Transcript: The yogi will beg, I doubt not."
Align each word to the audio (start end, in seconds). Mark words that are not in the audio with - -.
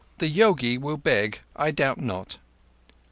The 0.17 0.27
yogi 0.29 0.79
will 0.79 0.97
beg, 0.97 1.41
I 1.55 1.69
doubt 1.69 2.01
not." 2.01 2.39